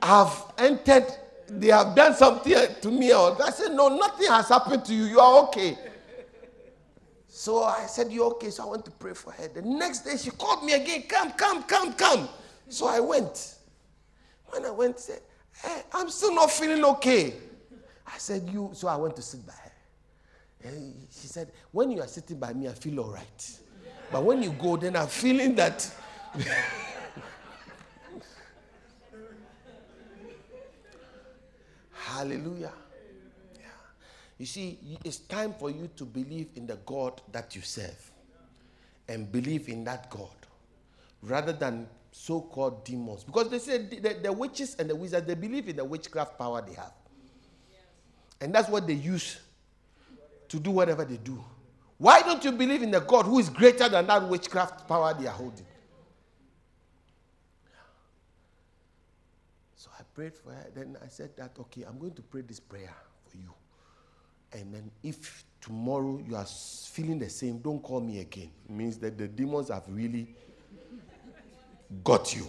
[0.00, 1.06] have entered?
[1.50, 5.04] They have done something to me, I said, no, nothing has happened to you.
[5.04, 5.78] You are okay.
[7.38, 8.50] So I said, You're okay.
[8.50, 9.46] So I went to pray for her.
[9.46, 12.28] The next day she called me again, Come, come, come, come.
[12.68, 13.54] So I went.
[14.46, 15.20] When I went, said,
[15.62, 17.34] hey, I'm still not feeling okay.
[18.06, 18.70] I said, You.
[18.72, 20.68] So I went to sit by her.
[20.68, 23.58] And she said, When you are sitting by me, I feel all right.
[24.10, 25.88] But when you go, then I'm feeling that.
[32.18, 32.72] Hallelujah.
[33.54, 33.66] Yeah.
[34.38, 38.10] You see, it's time for you to believe in the God that you serve
[39.08, 40.34] and believe in that God
[41.22, 43.22] rather than so called demons.
[43.22, 46.60] Because they say the, the, witches and the wizards, they believe in the witchcraft power
[46.60, 46.92] they have.
[48.40, 49.38] And that's what they use
[50.48, 51.42] to do whatever they do.
[51.98, 55.28] Why don't you believe in the God who is greater than that witchcraft power they
[55.28, 55.66] are holding?
[59.76, 60.66] So I prayed for her.
[60.74, 62.92] Then I said that, okay, I'm going to pray this prayer
[63.28, 63.54] for you.
[64.52, 68.50] And then if tomorrow you are feeling the same, don't call me again.
[68.68, 70.26] It means that the demons have really
[72.02, 72.48] got you.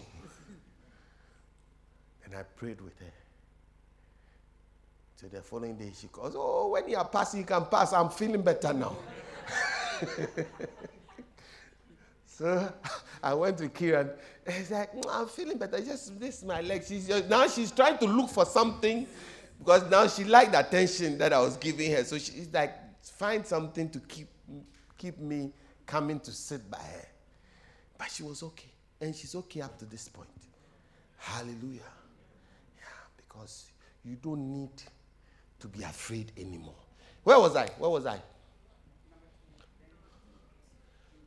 [2.25, 3.13] And I prayed with her.
[5.17, 7.93] So the following day she calls, Oh, when you are passing, you can pass.
[7.93, 8.97] I'm feeling better now.
[12.39, 12.73] so
[13.23, 14.11] I went to Kieran.
[14.49, 15.81] He's like, I'm feeling better.
[15.81, 16.85] Just this my leg.
[16.87, 19.05] She's just, now she's trying to look for something
[19.59, 22.03] because now she liked the attention that I was giving her.
[22.05, 22.73] So she's like,
[23.03, 24.29] find something to keep
[24.97, 25.51] keep me
[25.85, 27.07] coming to sit by her.
[27.97, 28.71] But she was okay.
[29.01, 30.29] And she's okay up to this point.
[31.17, 31.91] Hallelujah.
[32.77, 32.83] Yeah,
[33.17, 33.65] because
[34.05, 34.81] you don't need
[35.59, 36.75] to be afraid anymore.
[37.23, 37.67] Where was I?
[37.77, 38.21] Where was I?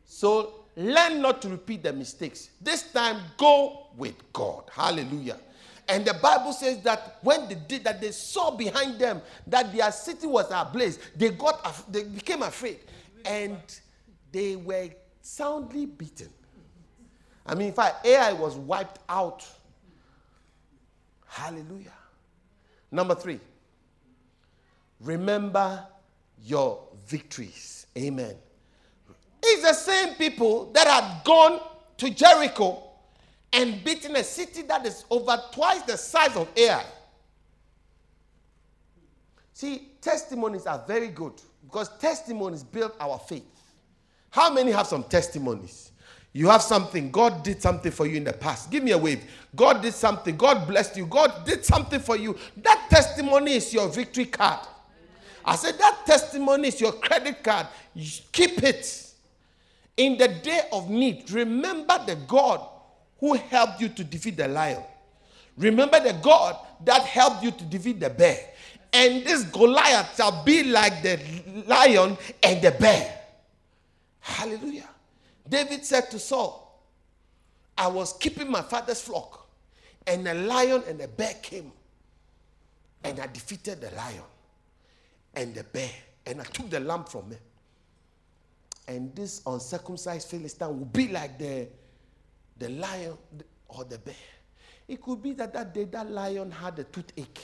[0.06, 2.50] So learn not to repeat the mistakes.
[2.60, 4.64] This time, go with God.
[4.72, 5.38] Hallelujah.
[5.88, 9.90] And the Bible says that when they did that, they saw behind them that their
[9.92, 10.98] city was ablaze.
[11.16, 12.80] They got, they became afraid,
[13.24, 13.58] and
[14.30, 14.88] they were
[15.20, 16.30] soundly beaten.
[17.44, 19.46] I mean, in fact, Ai was wiped out.
[21.26, 21.92] Hallelujah.
[22.90, 23.40] Number three,
[25.00, 25.84] remember
[26.44, 27.86] your victories.
[27.96, 28.36] Amen.
[29.42, 31.60] It's the same people that had gone
[31.98, 32.82] to Jericho
[33.52, 36.84] and beaten a city that is over twice the size of Ai.
[39.52, 43.44] See, testimonies are very good because testimonies build our faith.
[44.30, 45.92] How many have some testimonies?
[46.32, 47.10] You have something.
[47.10, 48.70] God did something for you in the past.
[48.70, 49.22] Give me a wave.
[49.54, 50.36] God did something.
[50.36, 51.04] God blessed you.
[51.04, 52.36] God did something for you.
[52.56, 54.66] That testimony is your victory card.
[55.44, 57.66] I said that testimony is your credit card.
[58.32, 59.11] Keep it.
[59.96, 62.66] In the day of need, remember the God
[63.18, 64.82] who helped you to defeat the lion.
[65.56, 68.38] Remember the God that helped you to defeat the bear.
[68.92, 71.18] And this Goliath shall be like the
[71.66, 73.20] lion and the bear.
[74.20, 74.88] Hallelujah.
[75.48, 76.80] David said to Saul,
[77.76, 79.48] I was keeping my father's flock,
[80.06, 81.72] and a lion and a bear came,
[83.02, 84.22] and I defeated the lion
[85.34, 85.90] and the bear,
[86.26, 87.38] and I took the lamb from him.
[88.88, 91.68] And this uncircumcised Philistine will be like the,
[92.58, 93.16] the lion
[93.68, 94.14] or the bear.
[94.88, 97.40] It could be that that day that lion had a toothache.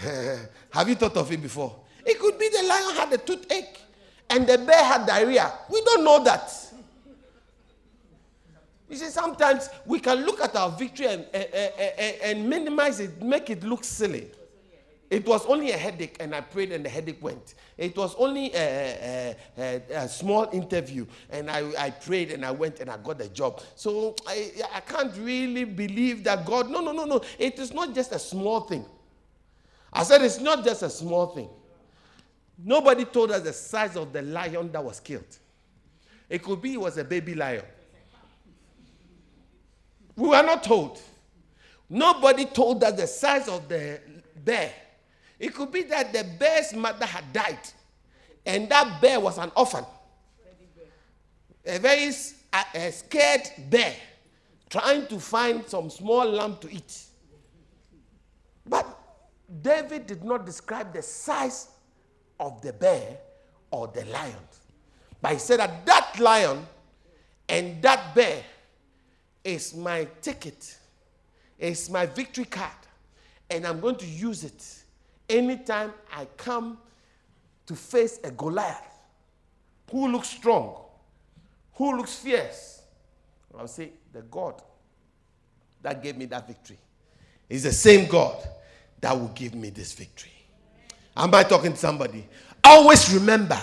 [0.70, 1.80] Have you thought of it before?
[2.04, 3.80] It could be the lion had a toothache
[4.30, 5.52] and the bear had diarrhea.
[5.70, 6.52] We don't know that.
[8.88, 13.20] You see, sometimes we can look at our victory and, and, and, and minimize it,
[13.22, 14.30] make it look silly.
[15.10, 17.54] It was only a headache, and I prayed, and the headache went.
[17.78, 22.50] It was only a, a, a, a small interview, and I, I, prayed, and I
[22.50, 23.62] went, and I got the job.
[23.74, 26.68] So I, I can't really believe that God.
[26.68, 27.22] No, no, no, no.
[27.38, 28.84] It is not just a small thing.
[29.90, 31.48] I said it's not just a small thing.
[32.62, 35.38] Nobody told us the size of the lion that was killed.
[36.28, 37.64] It could be it was a baby lion.
[40.16, 41.00] We were not told.
[41.88, 44.00] Nobody told us the size of the
[44.44, 44.70] bear.
[45.38, 47.58] It could be that the bear's mother had died,
[48.44, 49.84] and that bear was an orphan.
[51.64, 52.12] A very
[52.74, 53.94] a, scared bear
[54.70, 57.04] trying to find some small lamb to eat.
[58.66, 58.86] But
[59.62, 61.68] David did not describe the size
[62.40, 63.18] of the bear
[63.70, 64.34] or the lion.
[65.20, 66.66] But he said that that lion
[67.48, 68.42] and that bear
[69.44, 70.78] is my ticket,
[71.58, 72.70] is my victory card,
[73.50, 74.77] and I'm going to use it
[75.28, 76.78] anytime I come
[77.66, 78.82] to face a Goliath
[79.90, 80.76] who looks strong,
[81.74, 82.82] who looks fierce,
[83.58, 84.62] I'll say, the God
[85.82, 86.78] that gave me that victory
[87.48, 88.36] is the same God
[89.00, 90.32] that will give me this victory.
[91.16, 92.26] Am I talking to somebody?
[92.62, 93.58] Always remember.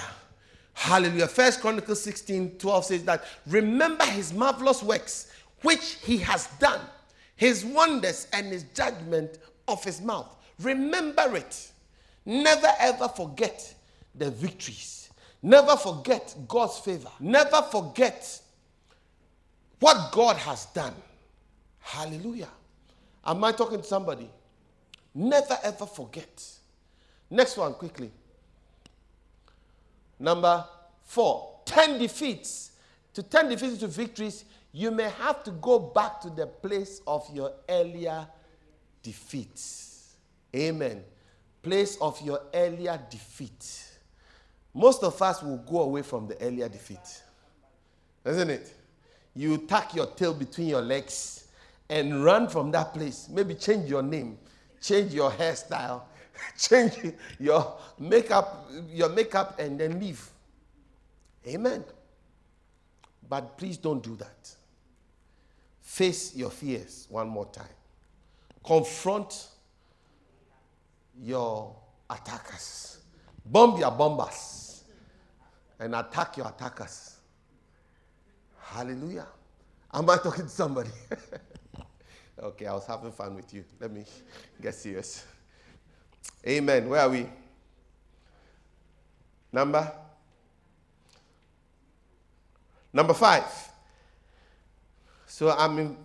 [0.73, 1.27] Hallelujah.
[1.27, 6.81] First Chronicles 16 12 says that remember his marvelous works which he has done,
[7.35, 10.35] his wonders and his judgment of his mouth.
[10.59, 11.71] Remember it.
[12.25, 13.73] Never ever forget
[14.15, 15.09] the victories.
[15.41, 17.09] Never forget God's favor.
[17.19, 18.41] Never forget
[19.79, 20.93] what God has done.
[21.79, 22.49] Hallelujah.
[23.25, 24.29] Am I talking to somebody?
[25.13, 26.43] Never ever forget.
[27.29, 28.11] Next one, quickly.
[30.19, 30.65] Number
[31.03, 32.71] four, 10 defeats.
[33.13, 37.27] To 10 defeats to victories, you may have to go back to the place of
[37.33, 38.27] your earlier
[39.03, 39.84] defeats.
[40.55, 41.03] Amen.
[41.61, 43.83] Place of your earlier defeat.
[44.73, 47.23] Most of us will go away from the earlier defeat.
[48.25, 48.73] Isn't it?
[49.35, 51.47] You tuck your tail between your legs
[51.89, 53.27] and run from that place.
[53.29, 54.37] Maybe change your name,
[54.81, 56.03] change your hairstyle,
[56.57, 60.29] change your makeup, your makeup, and then leave.
[61.47, 61.83] Amen.
[63.27, 64.55] But please don't do that.
[65.81, 67.65] Face your fears one more time.
[68.63, 69.49] Confront
[71.21, 71.75] your
[72.09, 72.99] attackers.
[73.45, 74.83] Bomb your bombers
[75.79, 77.17] and attack your attackers.
[78.59, 79.27] Hallelujah.
[79.93, 80.89] Am I talking to somebody?
[82.39, 83.63] okay, I was having fun with you.
[83.79, 84.03] Let me
[84.61, 85.25] get serious.
[86.47, 86.89] Amen.
[86.89, 87.27] Where are we?
[89.51, 89.91] Number?
[92.91, 93.45] Number five.
[95.25, 95.97] So I'm in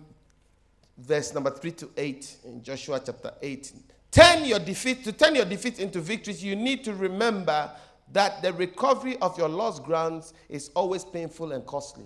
[0.97, 3.73] verse number three to eight in Joshua chapter eight.
[4.11, 6.43] Turn your defeat to turn your defeat into victories.
[6.43, 7.71] You need to remember
[8.11, 12.05] that the recovery of your lost grounds is always painful and costly.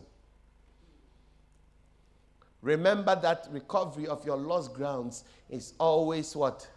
[2.62, 6.68] Remember that recovery of your lost grounds is always what?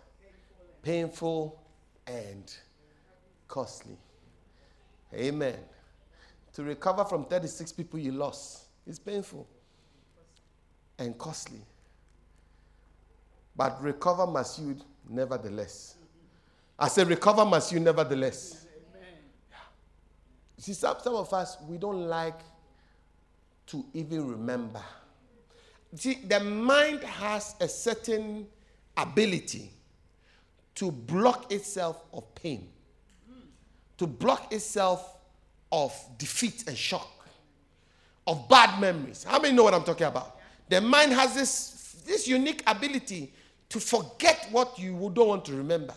[0.82, 1.60] Painful
[2.06, 2.54] and
[3.48, 3.96] costly.
[5.14, 5.56] Amen.
[6.54, 9.46] To recover from 36 people you lost is painful
[10.98, 11.60] and costly.
[13.56, 14.76] But recover must you
[15.08, 15.96] nevertheless.
[16.78, 18.66] I say, recover must you nevertheless.
[19.50, 19.56] Yeah.
[20.58, 22.40] See, some, some of us, we don't like
[23.66, 24.82] to even remember.
[25.94, 28.46] See, the mind has a certain
[28.96, 29.70] ability
[30.76, 32.68] to block itself of pain,
[33.96, 35.16] to block itself
[35.72, 37.08] of defeat and shock,
[38.26, 39.24] of bad memories.
[39.24, 40.38] How many know what I'm talking about?
[40.68, 43.32] The mind has this, this unique ability
[43.68, 45.94] to forget what you don't want to remember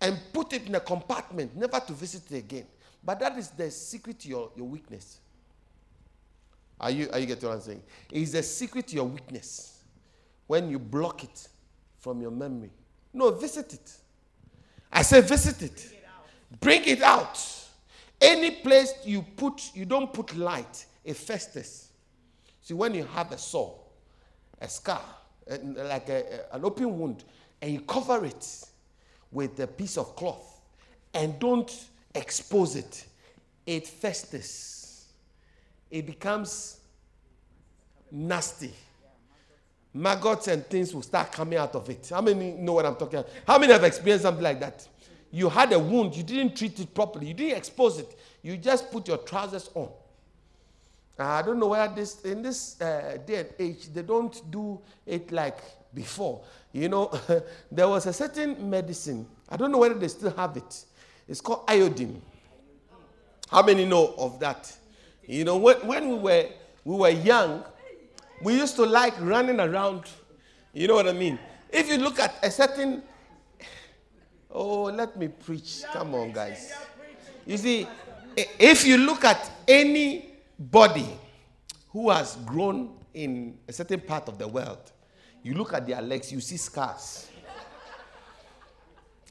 [0.00, 2.66] and put it in a compartment, never to visit it again.
[3.04, 5.18] But that is the secret to your, your weakness.
[6.80, 7.82] Are you, are you getting what I'm saying?
[8.10, 9.80] It's the secret to your weakness
[10.46, 11.48] when you block it
[11.98, 12.70] from your memory.
[13.12, 13.96] No, visit it.
[14.92, 15.96] I say visit it.
[16.60, 17.38] Bring it out.
[18.20, 21.88] Any place you put, you don't put light, it festers.
[22.60, 23.78] See, when you have a sore,
[24.60, 25.02] a scar,
[25.50, 27.24] Uh, like a, an open wound,
[27.60, 28.64] and you cover it
[29.32, 30.60] with a piece of cloth
[31.14, 33.04] and don't expose it,
[33.66, 35.06] it festers.
[35.90, 36.78] It becomes
[38.10, 38.72] nasty.
[39.92, 42.08] Maggots and things will start coming out of it.
[42.10, 43.30] How many know what I'm talking about?
[43.46, 44.86] How many have experienced something like that?
[45.30, 48.90] You had a wound, you didn't treat it properly, you didn't expose it, you just
[48.92, 49.88] put your trousers on.
[51.18, 55.30] I don't know where this, in this uh, day and age, they don't do it
[55.30, 55.58] like
[55.94, 56.42] before.
[56.72, 57.12] You know,
[57.70, 60.84] there was a certain medicine, I don't know whether they still have it.
[61.28, 62.20] It's called iodine.
[63.50, 64.74] How many know of that?
[65.26, 66.48] You know, when, when we, were,
[66.84, 67.62] we were young,
[68.42, 70.04] we used to like running around.
[70.72, 71.38] You know what I mean?
[71.70, 73.02] If you look at a certain.
[74.50, 75.82] Oh, let me preach.
[75.92, 76.72] Come on, guys.
[77.46, 77.86] You see,
[78.36, 81.08] if you look at any body
[81.90, 84.92] who has grown in a certain part of the world,
[85.42, 87.28] you look at their legs, you see scars.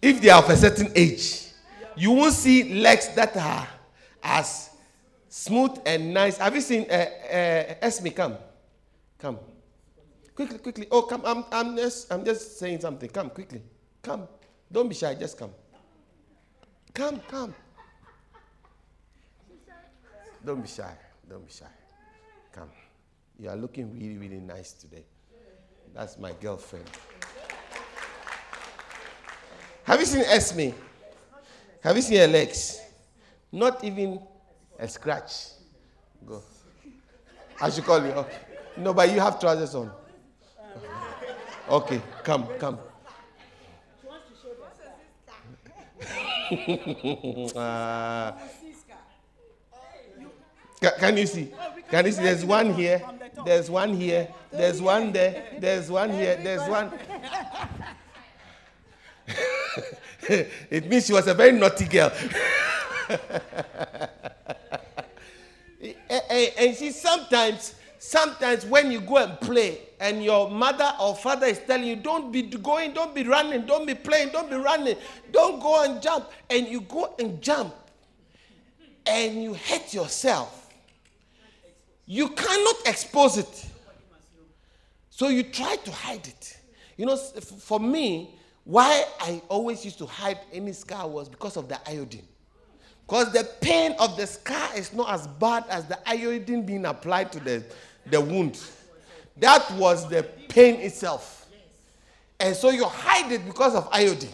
[0.02, 1.48] If they are of a certain age,
[1.96, 3.68] you won't see legs that are
[4.24, 4.72] as
[5.30, 6.38] smooth and nice.
[6.38, 8.38] Have you seen uh, uh, Esme come?
[9.18, 9.38] Come.
[10.36, 10.88] Quickly, quickly.
[10.90, 11.22] Oh, come.
[11.26, 13.10] I'm, I'm, just, I'm just saying something.
[13.10, 13.62] Come, quickly.
[14.02, 14.28] Come.
[14.72, 15.14] Don't be shy.
[15.16, 15.52] Just come.
[16.94, 17.54] Come, come.
[20.44, 20.96] Don't be shy.
[21.32, 21.66] Don't be shy.
[22.52, 22.70] Come.
[23.40, 25.06] You are looking really, really nice today.
[25.94, 26.84] That's my girlfriend.
[29.86, 30.76] Have you seen Esme?
[31.82, 32.82] Have you seen her legs?
[33.50, 34.20] Not even
[34.78, 35.32] a scratch.
[36.26, 36.44] Go.
[37.62, 38.12] I should call you.
[38.12, 38.38] Okay.
[38.76, 39.90] No, but you have trousers on.
[41.70, 42.78] Okay, come, come.
[47.56, 48.32] uh,
[50.90, 51.52] can you see?
[51.90, 52.24] Can you see?
[52.24, 53.02] There's one here.
[53.46, 54.28] There's one here.
[54.52, 55.44] There's one there.
[55.60, 56.40] There's one here.
[56.42, 56.92] There's one.
[60.70, 62.12] it means she was a very naughty girl.
[65.84, 70.94] Eh, eh, eh, and she sometimes, sometimes when you go and play, and your mother
[71.00, 74.50] or father is telling you, don't be going, don't be running, don't be playing, don't
[74.50, 74.96] be running,
[75.32, 77.74] don't go and jump, and you go and jump,
[79.08, 80.61] and you hurt yourself,
[82.12, 83.68] you cannot expose it.
[85.09, 86.57] So you try to hide it.
[86.97, 88.36] You know, for me,
[88.66, 92.28] why I always used to hide any scar was because of the iodine.
[93.07, 97.32] Because the pain of the scar is not as bad as the iodine being applied
[97.32, 97.64] to the,
[98.07, 98.62] the wound.
[99.38, 101.47] That was the pain itself.
[102.41, 104.30] And so you hide it because of iodine.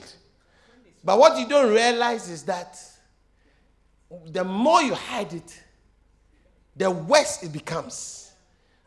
[1.04, 2.82] But what you don't realize is that
[4.26, 5.62] the more you hide it,
[6.78, 8.32] the worse it becomes.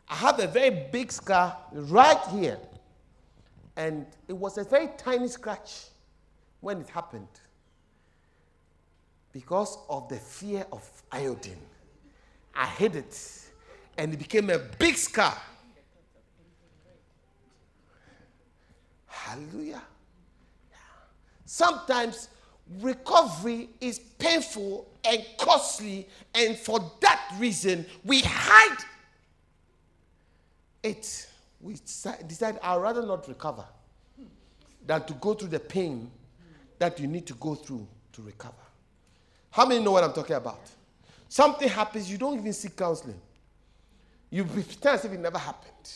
[0.07, 2.57] I have a very big scar right here.
[3.75, 5.85] And it was a very tiny scratch
[6.59, 7.27] when it happened
[9.31, 11.61] because of the fear of iodine.
[12.53, 13.49] I hid it
[13.97, 15.37] and it became a big scar.
[19.07, 19.81] Hallelujah.
[21.45, 22.29] Sometimes
[22.79, 28.83] recovery is painful and costly, and for that reason, we hide
[30.83, 31.27] it.
[31.59, 33.65] We decide I'd rather not recover
[34.85, 36.09] than to go through the pain
[36.79, 38.53] that you need to go through to recover.
[39.51, 40.61] How many know what I'm talking about?
[41.29, 43.21] Something happens, you don't even seek counseling.
[44.29, 45.91] You pretend as if it never happened.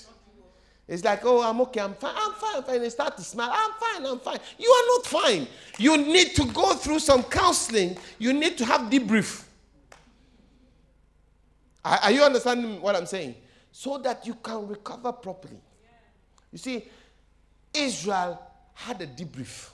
[0.88, 2.82] It's like, oh, I'm okay, I'm fine, I'm fine, I'm fine.
[2.82, 4.40] They start to smile, I'm fine, I'm fine.
[4.60, 5.48] You are not fine.
[5.80, 7.98] You need to go through some counseling.
[8.20, 9.46] You need to have debrief.
[11.84, 13.36] Are, are you understanding what I'm saying?
[13.72, 15.58] So that you can recover properly.
[16.52, 16.86] You see,
[17.74, 18.40] Israel
[18.74, 19.70] had a debrief.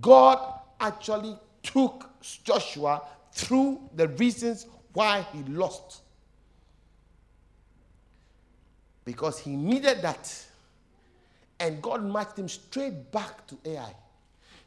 [0.00, 2.10] God actually took
[2.44, 3.02] Joshua
[3.32, 6.02] through the reasons why he lost.
[9.04, 10.46] Because he needed that.
[11.60, 13.94] And God matched him straight back to Ai.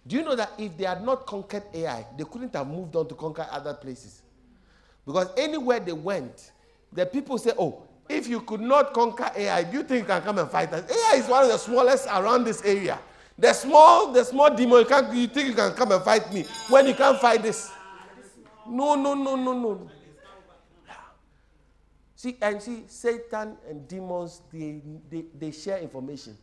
[0.08, 3.08] Do you know that if they had not conquered Ai, they couldn't have moved on
[3.10, 4.22] to conquer other places?
[5.06, 6.52] Because anywhere they went,
[6.94, 10.22] the people say, Oh, if you could not conquer Ai, do you think you can
[10.22, 10.90] come and fight us?
[10.90, 13.00] Ai is one of the smallest around this area.
[13.38, 16.44] The small, the small demon, you, can't, you think you can come and fight me
[16.70, 17.72] when you can't fight this?
[18.68, 19.90] No, no, no, no, no.
[22.18, 26.36] See, and see, Satan and demons, they, they, they share information.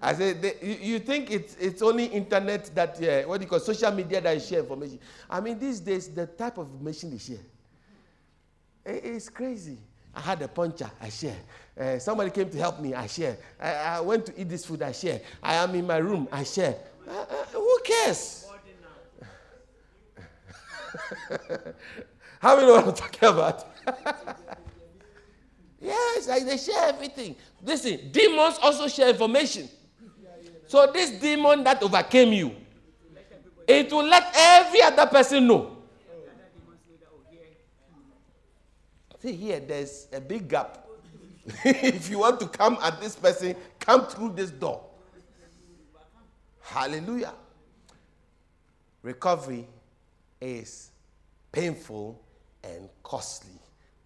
[0.00, 3.50] I said, they, you, you, think it's, it's only internet that, uh, what do you
[3.50, 5.00] call social media that share information?
[5.28, 7.42] I mean, these days, the type of information they share,
[8.84, 9.78] it, it's crazy.
[10.14, 11.38] I had a puncher, I share.
[11.76, 13.36] Uh, somebody came to help me, I share.
[13.60, 15.20] I, I, went to eat this food, I share.
[15.42, 16.76] I am in my room, I share.
[17.08, 18.46] Uh, uh, who cares?
[22.38, 23.75] How many know what I'm talking about?
[25.80, 27.36] yes, like they share everything.
[27.62, 29.68] Listen, demons also share information.
[30.66, 32.52] So this demon that overcame you,
[33.66, 35.76] it will let every other person know.
[39.20, 40.86] See here, there's a big gap.
[41.64, 44.82] if you want to come at this person, come through this door.
[46.60, 47.32] Hallelujah.
[49.02, 49.66] Recovery
[50.40, 50.90] is
[51.52, 52.20] painful
[52.64, 53.58] and costly,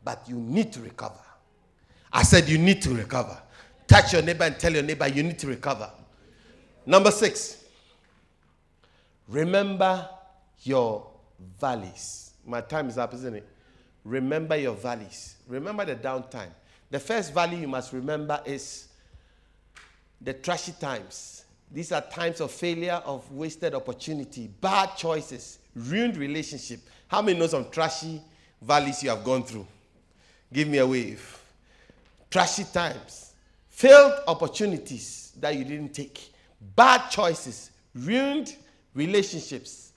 [0.04, 1.20] but you need to recover.
[2.12, 3.40] I said you need to recover.
[3.86, 5.90] Touch your neighbor and tell your neighbor you need to recover.
[6.86, 7.64] Number six,
[9.28, 10.08] remember
[10.62, 11.06] your
[11.60, 12.32] valleys.
[12.46, 13.48] My time is up, isn't it?
[14.04, 15.36] remember your valleys.
[15.46, 16.50] Remember the downtime.
[16.90, 18.88] The first valley you must remember is
[20.20, 21.44] the trashy times.
[21.70, 26.80] These are times of failure, of wasted opportunity, bad choices, ruined relationship.
[27.06, 28.20] How many know some trashy
[28.60, 29.66] valleys you have gone through?
[30.52, 31.38] Give me a wave.
[32.30, 33.34] Trashy times,
[33.68, 36.32] failed opportunities that you didn't take,
[36.76, 38.56] bad choices, ruined
[38.94, 39.92] relationships,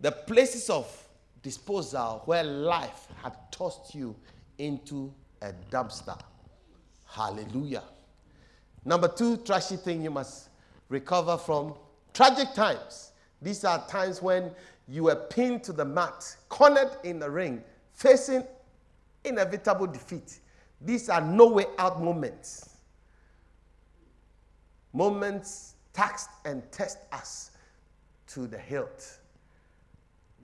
[0.00, 0.86] the places of
[1.42, 4.14] disposal where life had tossed you
[4.58, 5.12] into
[5.42, 6.18] a dumpster.
[7.06, 7.84] Hallelujah.
[8.84, 10.48] Number two, trashy thing you must
[10.88, 11.74] recover from
[12.12, 13.12] tragic times.
[13.40, 14.50] These are times when
[14.88, 17.62] you were pinned to the mat, cornered in the ring,
[17.94, 18.44] facing
[19.26, 20.40] inevitable defeat.
[20.80, 22.70] These are no way out moments.
[24.92, 27.50] Moments taxed and test us
[28.28, 29.18] to the hilt.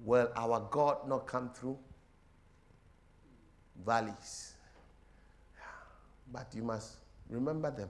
[0.05, 1.79] Will our God not come through?
[3.85, 4.55] Valleys.
[6.33, 6.97] But you must
[7.29, 7.89] remember them.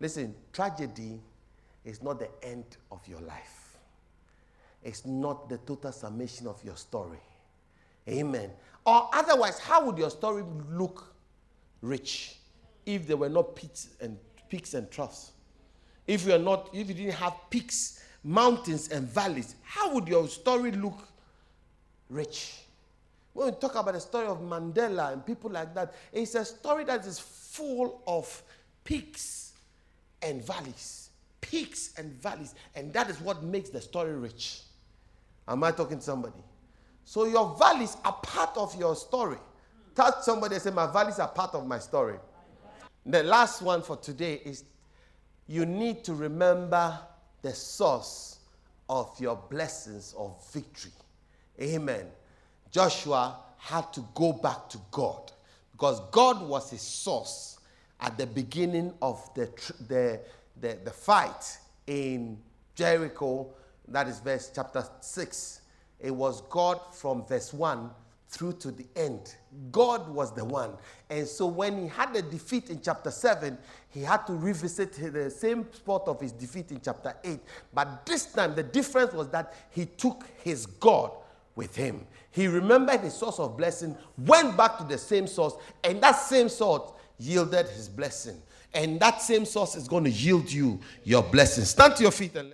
[0.00, 1.20] Listen, tragedy
[1.84, 3.78] is not the end of your life,
[4.82, 7.20] it's not the total summation of your story.
[8.08, 8.50] Amen.
[8.84, 11.14] Or otherwise, how would your story look
[11.80, 12.36] rich
[12.84, 15.32] if there were no peaks and peaks and troughs?
[16.06, 20.28] If you are not, if you didn't have peaks, mountains, and valleys, how would your
[20.28, 21.08] story look
[22.10, 22.60] rich?
[23.32, 26.84] When we talk about the story of Mandela and people like that, it's a story
[26.84, 28.42] that is full of
[28.84, 29.54] peaks
[30.22, 31.08] and valleys.
[31.40, 32.54] Peaks and valleys.
[32.74, 34.60] And that is what makes the story rich.
[35.48, 36.34] Am I talking to somebody?
[37.04, 39.36] So your valleys are part of your story.
[39.94, 42.16] Touch somebody and say, My valleys are part of my story.
[43.06, 44.64] The last one for today is
[45.46, 46.98] you need to remember
[47.42, 48.38] the source
[48.88, 50.92] of your blessings of victory.
[51.60, 52.06] Amen.
[52.70, 55.32] Joshua had to go back to God
[55.72, 57.58] because God was his source
[58.00, 59.46] at the beginning of the,
[59.88, 60.20] the,
[60.60, 62.38] the, the fight in
[62.74, 63.48] Jericho.
[63.88, 65.60] That is verse chapter 6
[66.04, 67.90] it was God from verse 1
[68.28, 69.34] through to the end.
[69.72, 70.72] God was the one.
[71.08, 73.56] And so when he had a defeat in chapter 7,
[73.88, 77.38] he had to revisit the same spot of his defeat in chapter 8.
[77.72, 81.10] But this time, the difference was that he took his God
[81.56, 82.06] with him.
[82.32, 86.50] He remembered his source of blessing, went back to the same source, and that same
[86.50, 88.42] source yielded his blessing.
[88.74, 91.64] And that same source is going to yield you your blessing.
[91.64, 92.52] Stand to your feet and